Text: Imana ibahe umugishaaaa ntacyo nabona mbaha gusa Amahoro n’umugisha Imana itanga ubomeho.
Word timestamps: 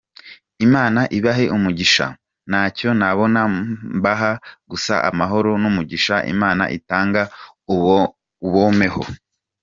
Imana 0.65 1.01
ibahe 1.17 1.45
umugishaaaa 1.57 2.17
ntacyo 2.49 2.89
nabona 2.99 3.41
mbaha 3.97 4.31
gusa 4.71 4.93
Amahoro 5.09 5.51
n’umugisha 5.61 6.15
Imana 6.33 6.63
itanga 6.77 7.21
ubomeho. 8.47 9.01